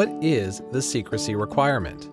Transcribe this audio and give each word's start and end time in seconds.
What 0.00 0.24
is 0.24 0.62
the 0.72 0.80
secrecy 0.80 1.34
requirement? 1.34 2.08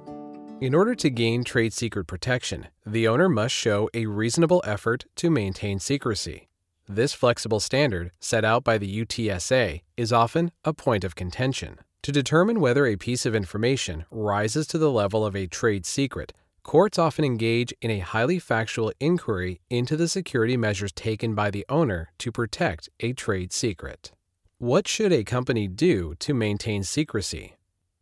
In 0.60 0.76
order 0.76 0.94
to 0.96 1.10
gain 1.10 1.46
trade 1.46 1.72
secret 1.72 2.04
protection, 2.06 2.68
the 2.86 3.08
owner 3.08 3.30
must 3.30 3.56
show 3.56 3.90
a 3.94 4.08
reasonable 4.08 4.62
effort 4.66 5.06
to 5.16 5.30
maintain 5.30 5.80
secrecy. 5.80 6.50
This 6.90 7.14
flexible 7.14 7.62
standard, 7.62 8.12
set 8.20 8.44
out 8.44 8.66
by 8.66 8.78
the 8.78 9.06
UTSA, 9.06 9.84
is 9.96 10.12
often 10.12 10.52
a 10.66 10.74
point 10.74 11.06
of 11.06 11.16
contention. 11.16 11.80
To 12.02 12.12
determine 12.12 12.60
whether 12.60 12.86
a 12.86 12.98
piece 12.98 13.26
of 13.26 13.34
information 13.34 14.04
rises 14.12 14.68
to 14.68 14.78
the 14.78 14.92
level 14.92 15.26
of 15.26 15.34
a 15.34 15.48
trade 15.48 15.86
secret, 15.86 16.34
courts 16.64 17.00
often 17.00 17.24
engage 17.24 17.74
in 17.82 17.90
a 17.90 18.00
highly 18.00 18.38
factual 18.38 18.92
inquiry 19.00 19.62
into 19.70 19.96
the 19.96 20.10
security 20.10 20.58
measures 20.58 20.92
taken 20.92 21.34
by 21.34 21.50
the 21.52 21.66
owner 21.70 22.12
to 22.18 22.34
protect 22.34 22.90
a 23.00 23.14
trade 23.14 23.54
secret. 23.54 24.12
What 24.58 24.90
should 24.90 25.14
a 25.14 25.24
company 25.24 25.70
do 25.70 26.16
to 26.20 26.34
maintain 26.34 26.84
secrecy? 26.84 27.54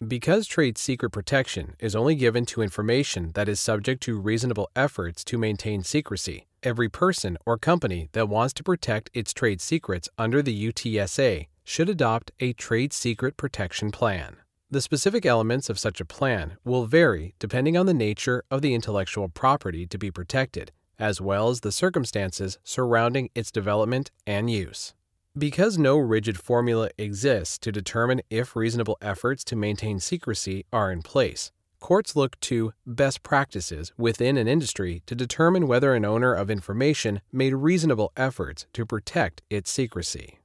Because 0.05 0.45
trade 0.45 0.77
secret 0.77 1.11
protection 1.11 1.75
is 1.79 1.95
only 1.95 2.15
given 2.15 2.45
to 2.47 2.61
information 2.61 3.31
that 3.33 3.47
is 3.47 3.61
subject 3.61 4.03
to 4.03 4.19
reasonable 4.19 4.69
efforts 4.75 5.23
to 5.23 5.37
maintain 5.37 5.83
secrecy, 5.83 6.47
every 6.63 6.89
person 6.89 7.37
or 7.45 7.57
company 7.57 8.09
that 8.11 8.27
wants 8.27 8.53
to 8.55 8.63
protect 8.63 9.09
its 9.13 9.33
trade 9.33 9.61
secrets 9.61 10.09
under 10.17 10.41
the 10.41 10.71
UTSA 10.71 11.47
should 11.63 11.87
adopt 11.87 12.33
a 12.41 12.51
trade 12.51 12.91
secret 12.91 13.37
protection 13.37 13.89
plan. 13.89 14.35
The 14.69 14.81
specific 14.81 15.25
elements 15.25 15.69
of 15.69 15.79
such 15.79 16.01
a 16.01 16.05
plan 16.05 16.57
will 16.65 16.87
vary 16.87 17.33
depending 17.39 17.77
on 17.77 17.85
the 17.85 17.93
nature 17.93 18.43
of 18.51 18.61
the 18.61 18.73
intellectual 18.73 19.29
property 19.29 19.87
to 19.87 19.97
be 19.97 20.11
protected, 20.11 20.73
as 20.99 21.21
well 21.21 21.47
as 21.47 21.61
the 21.61 21.71
circumstances 21.71 22.59
surrounding 22.65 23.29
its 23.33 23.49
development 23.49 24.11
and 24.27 24.51
use. 24.51 24.93
Because 25.37 25.77
no 25.77 25.97
rigid 25.97 26.39
formula 26.39 26.89
exists 26.97 27.57
to 27.57 27.69
determine 27.69 28.21
if 28.29 28.55
reasonable 28.55 28.97
efforts 29.01 29.43
to 29.45 29.57
maintain 29.57 29.99
secrecy 29.99 30.65
are 30.71 30.89
in 30.89 31.01
place, 31.01 31.51
courts 31.81 32.15
look 32.15 32.39
to 32.39 32.71
best 32.85 33.21
practices 33.21 33.91
within 33.97 34.37
an 34.37 34.47
industry 34.47 35.03
to 35.07 35.13
determine 35.13 35.67
whether 35.67 35.93
an 35.93 36.05
owner 36.05 36.33
of 36.33 36.49
information 36.49 37.19
made 37.33 37.53
reasonable 37.53 38.13
efforts 38.15 38.65
to 38.71 38.85
protect 38.85 39.41
its 39.49 39.69
secrecy. 39.69 40.39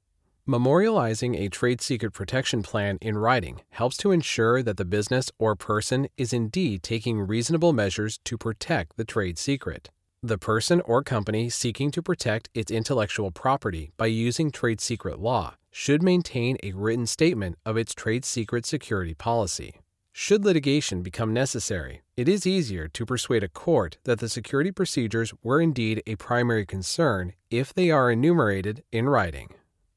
Memorializing 0.48 1.38
a 1.38 1.48
trade 1.48 1.80
secret 1.80 2.10
protection 2.10 2.60
plan 2.60 2.98
in 3.00 3.16
writing 3.16 3.60
helps 3.70 3.96
to 3.96 4.10
ensure 4.10 4.60
that 4.60 4.76
the 4.76 4.84
business 4.84 5.30
or 5.38 5.54
person 5.54 6.08
is 6.16 6.32
indeed 6.32 6.82
taking 6.82 7.20
reasonable 7.20 7.72
measures 7.72 8.18
to 8.24 8.36
protect 8.36 8.96
the 8.96 9.04
trade 9.04 9.38
secret. 9.38 9.88
The 10.22 10.36
person 10.36 10.82
or 10.82 11.02
company 11.02 11.48
seeking 11.48 11.90
to 11.92 12.02
protect 12.02 12.50
its 12.52 12.70
intellectual 12.70 13.30
property 13.30 13.90
by 13.96 14.06
using 14.06 14.50
trade 14.50 14.78
secret 14.78 15.18
law 15.18 15.54
should 15.70 16.02
maintain 16.02 16.58
a 16.62 16.72
written 16.72 17.06
statement 17.06 17.56
of 17.64 17.78
its 17.78 17.94
trade 17.94 18.26
secret 18.26 18.66
security 18.66 19.14
policy. 19.14 19.80
Should 20.12 20.44
litigation 20.44 21.02
become 21.02 21.32
necessary, 21.32 22.02
it 22.18 22.28
is 22.28 22.46
easier 22.46 22.86
to 22.88 23.06
persuade 23.06 23.42
a 23.42 23.48
court 23.48 23.96
that 24.04 24.18
the 24.18 24.28
security 24.28 24.70
procedures 24.70 25.32
were 25.42 25.58
indeed 25.58 26.02
a 26.06 26.16
primary 26.16 26.66
concern 26.66 27.32
if 27.50 27.72
they 27.72 27.90
are 27.90 28.10
enumerated 28.10 28.84
in 28.92 29.08
writing. 29.08 29.54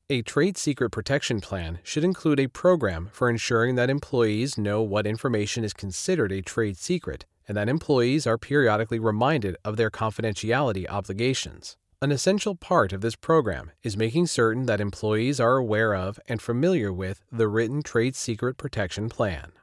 A 0.10 0.22
trade 0.22 0.58
secret 0.58 0.92
protection 0.92 1.42
plan 1.42 1.80
should 1.84 2.06
include 2.06 2.40
a 2.40 2.48
program 2.48 3.10
for 3.12 3.30
ensuring 3.30 3.76
that 3.76 3.90
employees 3.90 4.58
know 4.58 4.82
what 4.82 5.06
information 5.06 5.66
is 5.66 5.74
considered 5.74 6.32
a 6.32 6.42
trade 6.42 6.78
secret 6.78 7.26
and 7.48 7.58
that 7.58 7.70
employees 7.70 8.26
are 8.26 8.38
periodically 8.38 9.00
reminded 9.00 9.56
of 9.64 9.78
their 9.78 9.90
confidentiality 9.90 10.90
obligations. 10.90 11.78
An 12.02 12.12
essential 12.12 12.56
part 12.56 12.92
of 12.92 13.02
this 13.02 13.16
program 13.16 13.72
is 13.82 13.96
making 13.96 14.28
certain 14.28 14.66
that 14.66 14.82
employees 14.82 15.40
are 15.40 15.58
aware 15.58 15.96
of 15.96 16.20
and 16.28 16.42
familiar 16.42 16.92
with 16.92 17.24
the 17.32 17.48
written 17.48 17.82
trade 17.82 18.16
secret 18.16 18.58
protection 18.58 19.10
plan. 19.10 19.54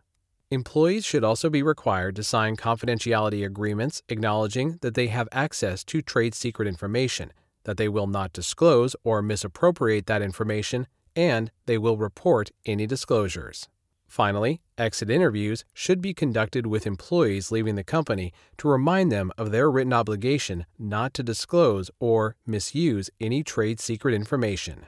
Employees 0.51 1.05
should 1.05 1.23
also 1.23 1.51
be 1.51 1.63
required 1.63 2.17
to 2.17 2.25
sign 2.25 2.57
confidentiality 2.57 3.45
agreements 3.45 4.03
acknowledging 4.09 4.79
that 4.81 4.95
they 4.95 5.09
have 5.09 5.29
access 5.33 5.85
to 5.85 6.03
trade 6.03 6.35
secret 6.35 6.67
information 6.67 7.33
that 7.65 7.77
they 7.77 7.89
will 7.89 8.07
not 8.07 8.33
disclose 8.33 8.97
or 9.05 9.23
misappropriate 9.23 10.07
that 10.07 10.23
information, 10.23 10.87
and 11.15 11.51
they 11.67 11.79
will 11.79 11.97
report 11.97 12.51
any 12.65 12.87
disclosures. 12.87 13.69
Finally, 14.11 14.61
exit 14.77 15.09
interviews 15.09 15.65
should 15.73 16.03
be 16.03 16.13
conducted 16.13 16.67
with 16.67 16.85
employees 16.85 17.53
leaving 17.53 17.77
the 17.77 17.85
company 17.85 18.33
to 18.59 18.67
remind 18.67 19.13
them 19.13 19.31
of 19.39 19.53
their 19.53 19.71
written 19.71 19.93
obligation 19.93 20.67
not 20.81 21.15
to 21.15 21.23
disclose 21.23 21.93
or 22.01 22.35
misuse 22.45 23.09
any 23.21 23.45
trade 23.45 23.79
secret 23.79 24.13
information. 24.13 24.85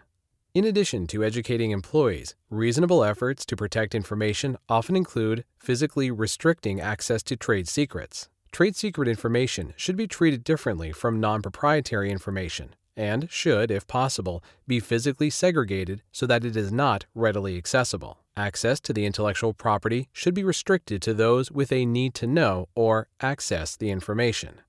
In 0.54 0.64
addition 0.64 1.06
to 1.06 1.22
educating 1.22 1.70
employees, 1.70 2.34
reasonable 2.50 3.04
efforts 3.04 3.46
to 3.46 3.54
protect 3.54 3.94
information 3.94 4.56
often 4.68 4.96
include 4.96 5.44
physically 5.56 6.10
restricting 6.10 6.80
access 6.80 7.22
to 7.22 7.36
trade 7.36 7.68
secrets. 7.68 8.28
Trade 8.50 8.74
secret 8.74 9.06
information 9.06 9.72
should 9.76 9.96
be 9.96 10.08
treated 10.08 10.42
differently 10.42 10.90
from 10.90 11.20
non 11.20 11.42
proprietary 11.42 12.10
information 12.10 12.74
and 12.96 13.30
should, 13.30 13.70
if 13.70 13.86
possible, 13.86 14.42
be 14.66 14.80
physically 14.80 15.30
segregated 15.30 16.02
so 16.12 16.26
that 16.26 16.44
it 16.44 16.56
is 16.56 16.72
not 16.72 17.06
readily 17.14 17.56
accessible. 17.56 18.18
Access 18.36 18.80
to 18.80 18.92
the 18.92 19.04
intellectual 19.04 19.52
property 19.52 20.08
should 20.12 20.34
be 20.34 20.44
restricted 20.44 21.02
to 21.02 21.12
those 21.12 21.50
with 21.50 21.70
a 21.70 21.84
need 21.84 22.14
to 22.14 22.26
know 22.26 22.68
or 22.74 23.08
access 23.20 23.76
the 23.76 23.90
information. 23.90 24.60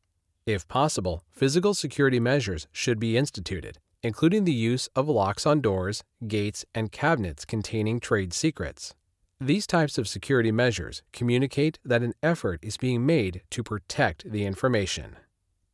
If 0.46 0.68
possible, 0.68 1.24
physical 1.32 1.74
security 1.74 2.20
measures 2.20 2.68
should 2.74 3.00
be 3.00 3.16
instituted, 3.16 3.78
including 4.02 4.44
the 4.44 4.54
use 4.54 4.90
of 4.96 5.08
locks 5.08 5.46
on 5.46 5.62
doors, 5.62 6.04
gates, 6.28 6.66
and 6.76 6.92
cabinets 6.92 7.46
containing 7.46 8.02
trade 8.02 8.34
secrets. 8.34 8.94
These 9.40 9.68
types 9.68 9.98
of 9.98 10.08
security 10.08 10.52
measures 10.52 11.02
communicate 11.14 11.80
that 11.86 12.04
an 12.04 12.14
effort 12.22 12.60
is 12.62 12.78
being 12.78 13.06
made 13.06 13.42
to 13.52 13.64
protect 13.64 14.30
the 14.30 14.46
information. 14.46 15.16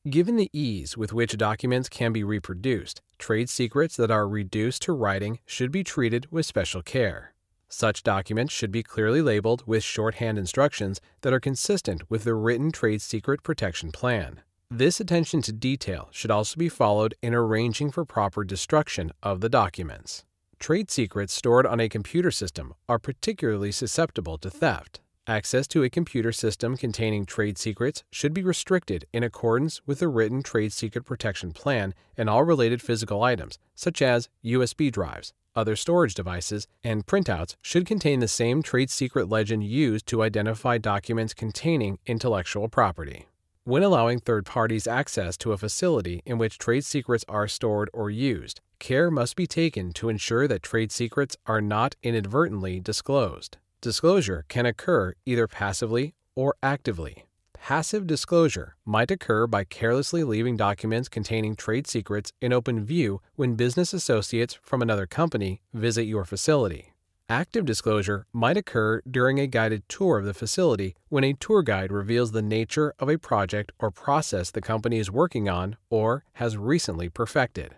Given 0.09 0.37
the 0.37 0.49
ease 0.53 0.97
with 0.97 1.13
which 1.13 1.37
documents 1.37 1.87
can 1.87 2.13
be 2.13 2.23
reproduced, 2.23 3.01
trade 3.19 3.47
secrets 3.47 3.95
that 3.97 4.09
are 4.09 4.27
reduced 4.27 4.81
to 4.83 4.93
writing 4.93 5.39
should 5.45 5.71
be 5.71 5.83
treated 5.83 6.25
with 6.31 6.47
special 6.47 6.81
care. 6.81 7.35
Such 7.67 8.01
documents 8.01 8.51
should 8.51 8.71
be 8.71 8.81
clearly 8.81 9.21
labeled 9.21 9.63
with 9.67 9.83
shorthand 9.83 10.39
instructions 10.39 10.99
that 11.21 11.33
are 11.33 11.39
consistent 11.39 12.09
with 12.09 12.23
the 12.23 12.33
written 12.33 12.71
trade 12.71 13.03
secret 13.03 13.43
protection 13.43 13.91
plan. 13.91 14.41
This 14.71 14.99
attention 14.99 15.43
to 15.43 15.51
detail 15.51 16.07
should 16.11 16.31
also 16.31 16.57
be 16.57 16.69
followed 16.69 17.13
in 17.21 17.35
arranging 17.35 17.91
for 17.91 18.03
proper 18.03 18.43
destruction 18.43 19.11
of 19.21 19.41
the 19.41 19.49
documents. 19.49 20.23
Trade 20.57 20.89
secrets 20.89 21.33
stored 21.33 21.67
on 21.67 21.79
a 21.79 21.89
computer 21.89 22.31
system 22.31 22.73
are 22.87 22.99
particularly 22.99 23.71
susceptible 23.71 24.39
to 24.39 24.49
theft. 24.49 25.01
Access 25.29 25.67
to 25.67 25.83
a 25.83 25.91
computer 25.91 26.31
system 26.31 26.75
containing 26.75 27.27
trade 27.27 27.59
secrets 27.59 28.03
should 28.11 28.33
be 28.33 28.41
restricted 28.41 29.05
in 29.13 29.21
accordance 29.21 29.79
with 29.85 29.99
the 29.99 30.07
written 30.07 30.41
Trade 30.41 30.73
Secret 30.73 31.03
Protection 31.03 31.51
Plan 31.51 31.93
and 32.17 32.27
all 32.27 32.43
related 32.43 32.81
physical 32.81 33.21
items, 33.21 33.59
such 33.75 34.01
as 34.01 34.27
USB 34.43 34.91
drives, 34.91 35.31
other 35.55 35.75
storage 35.75 36.15
devices, 36.15 36.65
and 36.83 37.05
printouts, 37.05 37.55
should 37.61 37.85
contain 37.85 38.21
the 38.21 38.27
same 38.27 38.63
trade 38.63 38.89
secret 38.89 39.29
legend 39.29 39.63
used 39.63 40.07
to 40.07 40.23
identify 40.23 40.79
documents 40.79 41.35
containing 41.35 41.99
intellectual 42.07 42.67
property. 42.67 43.27
When 43.65 43.83
allowing 43.83 44.21
third 44.21 44.47
parties 44.47 44.87
access 44.87 45.37
to 45.37 45.51
a 45.51 45.59
facility 45.59 46.23
in 46.25 46.39
which 46.39 46.57
trade 46.57 46.85
secrets 46.85 47.23
are 47.29 47.47
stored 47.47 47.91
or 47.93 48.09
used, 48.09 48.61
care 48.79 49.11
must 49.11 49.35
be 49.35 49.45
taken 49.45 49.93
to 49.93 50.09
ensure 50.09 50.47
that 50.47 50.63
trade 50.63 50.91
secrets 50.91 51.37
are 51.45 51.61
not 51.61 51.95
inadvertently 52.01 52.79
disclosed. 52.79 53.57
Disclosure 53.81 54.43
can 54.49 54.65
occur 54.65 55.13
either 55.25 55.47
passively 55.47 56.13
or 56.35 56.53
actively. 56.61 57.27
Passive 57.53 58.05
disclosure 58.05 58.75
might 58.83 59.09
occur 59.09 59.47
by 59.47 59.63
carelessly 59.63 60.21
leaving 60.21 60.57
documents 60.57 61.07
containing 61.07 61.55
trade 61.55 61.87
secrets 61.87 62.33
in 62.41 62.51
open 62.51 62.83
view 62.83 63.21
when 63.37 63.55
business 63.55 63.93
associates 63.93 64.59
from 64.61 64.81
another 64.81 65.07
company 65.07 65.61
visit 65.73 66.03
your 66.03 66.25
facility. 66.25 66.91
Active 67.29 67.63
disclosure 67.63 68.25
might 68.33 68.57
occur 68.57 69.01
during 69.09 69.39
a 69.39 69.47
guided 69.47 69.87
tour 69.87 70.17
of 70.17 70.25
the 70.25 70.33
facility 70.33 70.95
when 71.07 71.23
a 71.23 71.33
tour 71.33 71.61
guide 71.61 71.89
reveals 71.89 72.33
the 72.33 72.41
nature 72.41 72.93
of 72.99 73.07
a 73.07 73.17
project 73.17 73.71
or 73.79 73.91
process 73.91 74.51
the 74.51 74.59
company 74.59 74.99
is 74.99 75.09
working 75.09 75.47
on 75.47 75.77
or 75.89 76.25
has 76.33 76.57
recently 76.57 77.07
perfected. 77.07 77.75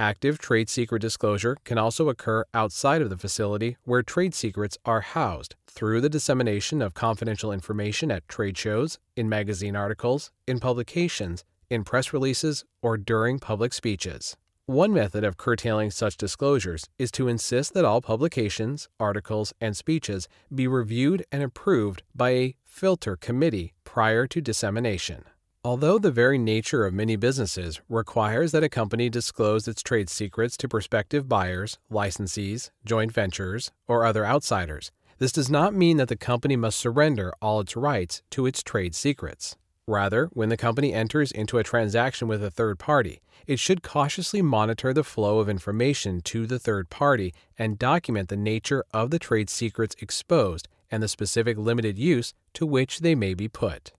Active 0.00 0.38
trade 0.38 0.70
secret 0.70 1.02
disclosure 1.02 1.58
can 1.62 1.76
also 1.76 2.08
occur 2.08 2.46
outside 2.54 3.02
of 3.02 3.10
the 3.10 3.18
facility 3.18 3.76
where 3.84 4.02
trade 4.02 4.34
secrets 4.34 4.78
are 4.86 5.02
housed 5.02 5.56
through 5.66 6.00
the 6.00 6.08
dissemination 6.08 6.80
of 6.80 6.94
confidential 6.94 7.52
information 7.52 8.10
at 8.10 8.26
trade 8.26 8.56
shows, 8.56 8.98
in 9.14 9.28
magazine 9.28 9.76
articles, 9.76 10.30
in 10.46 10.58
publications, 10.58 11.44
in 11.68 11.84
press 11.84 12.14
releases, 12.14 12.64
or 12.80 12.96
during 12.96 13.38
public 13.38 13.74
speeches. 13.74 14.38
One 14.64 14.94
method 14.94 15.22
of 15.22 15.36
curtailing 15.36 15.90
such 15.90 16.16
disclosures 16.16 16.88
is 16.98 17.10
to 17.10 17.28
insist 17.28 17.74
that 17.74 17.84
all 17.84 18.00
publications, 18.00 18.88
articles, 18.98 19.52
and 19.60 19.76
speeches 19.76 20.28
be 20.54 20.66
reviewed 20.66 21.26
and 21.30 21.42
approved 21.42 22.04
by 22.14 22.30
a 22.30 22.54
filter 22.64 23.16
committee 23.16 23.74
prior 23.84 24.26
to 24.28 24.40
dissemination. 24.40 25.24
Although 25.62 25.98
the 25.98 26.10
very 26.10 26.38
nature 26.38 26.86
of 26.86 26.94
many 26.94 27.16
businesses 27.16 27.82
requires 27.90 28.52
that 28.52 28.64
a 28.64 28.70
company 28.70 29.10
disclose 29.10 29.68
its 29.68 29.82
trade 29.82 30.08
secrets 30.08 30.56
to 30.56 30.68
prospective 30.68 31.28
buyers, 31.28 31.78
licensees, 31.92 32.70
joint 32.86 33.12
ventures, 33.12 33.70
or 33.86 34.06
other 34.06 34.24
outsiders, 34.24 34.90
This 35.18 35.32
does 35.32 35.50
not 35.50 35.74
mean 35.74 35.98
that 35.98 36.08
the 36.08 36.16
company 36.16 36.56
must 36.56 36.78
surrender 36.78 37.34
all 37.42 37.60
its 37.60 37.76
rights 37.76 38.22
to 38.30 38.46
its 38.46 38.62
trade 38.62 38.94
secrets. 38.94 39.58
Rather, 39.86 40.30
when 40.32 40.48
the 40.48 40.56
company 40.56 40.94
enters 40.94 41.30
into 41.30 41.58
a 41.58 41.62
transaction 41.62 42.26
with 42.26 42.42
a 42.42 42.50
third 42.50 42.78
party, 42.78 43.20
it 43.46 43.58
should 43.58 43.82
cautiously 43.82 44.40
monitor 44.40 44.94
the 44.94 45.04
flow 45.04 45.40
of 45.40 45.48
information 45.50 46.22
to 46.22 46.46
the 46.46 46.58
third 46.58 46.88
party 46.88 47.34
and 47.58 47.78
document 47.78 48.30
the 48.30 48.36
nature 48.36 48.82
of 48.94 49.10
the 49.10 49.18
trade 49.18 49.50
secrets 49.50 49.94
exposed 50.00 50.68
and 50.90 51.02
the 51.02 51.08
specific 51.08 51.58
limited 51.58 51.98
use 51.98 52.32
to 52.54 52.64
which 52.64 53.00
they 53.00 53.14
may 53.14 53.34
be 53.34 53.46
put. 53.46 53.92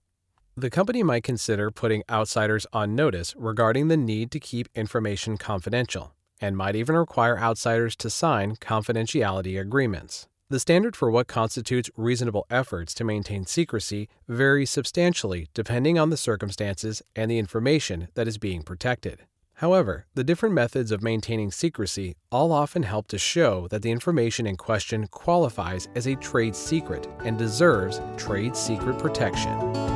The 0.61 0.69
company 0.69 1.01
might 1.01 1.23
consider 1.23 1.71
putting 1.71 2.03
outsiders 2.07 2.67
on 2.71 2.93
notice 2.93 3.33
regarding 3.35 3.87
the 3.87 3.97
need 3.97 4.29
to 4.29 4.39
keep 4.39 4.69
information 4.75 5.37
confidential, 5.37 6.13
and 6.39 6.55
might 6.55 6.75
even 6.75 6.95
require 6.95 7.39
outsiders 7.39 7.95
to 7.95 8.11
sign 8.11 8.57
confidentiality 8.57 9.59
agreements. 9.59 10.27
The 10.49 10.59
standard 10.59 10.95
for 10.95 11.09
what 11.09 11.25
constitutes 11.25 11.89
reasonable 11.97 12.45
efforts 12.51 12.93
to 12.93 13.03
maintain 13.03 13.47
secrecy 13.47 14.07
varies 14.27 14.69
substantially 14.69 15.47
depending 15.55 15.97
on 15.97 16.11
the 16.11 16.15
circumstances 16.15 17.01
and 17.15 17.31
the 17.31 17.39
information 17.39 18.09
that 18.13 18.27
is 18.27 18.37
being 18.37 18.61
protected. 18.61 19.23
However, 19.53 20.05
the 20.13 20.23
different 20.23 20.53
methods 20.53 20.91
of 20.91 21.01
maintaining 21.01 21.49
secrecy 21.49 22.17
all 22.31 22.51
often 22.51 22.83
help 22.83 23.07
to 23.07 23.17
show 23.17 23.67
that 23.69 23.81
the 23.81 23.89
information 23.89 24.45
in 24.45 24.57
question 24.57 25.07
qualifies 25.07 25.87
as 25.95 26.05
a 26.05 26.15
trade 26.17 26.55
secret 26.55 27.07
and 27.25 27.35
deserves 27.35 27.99
trade 28.15 28.55
secret 28.55 28.99
protection. 28.99 29.90